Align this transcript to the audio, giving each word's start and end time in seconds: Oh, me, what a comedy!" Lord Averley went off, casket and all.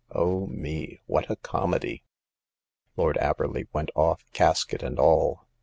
Oh, 0.09 0.47
me, 0.47 0.99
what 1.05 1.29
a 1.29 1.35
comedy!" 1.35 2.03
Lord 2.97 3.19
Averley 3.21 3.67
went 3.71 3.91
off, 3.93 4.25
casket 4.33 4.81
and 4.81 4.97
all. 4.97 5.45